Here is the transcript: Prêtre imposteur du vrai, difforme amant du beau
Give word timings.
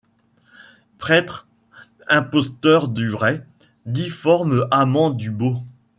Prêtre 0.97 1.47
imposteur 2.07 2.87
du 2.87 3.09
vrai, 3.09 3.45
difforme 3.85 4.67
amant 4.71 5.11
du 5.11 5.29
beau 5.29 5.61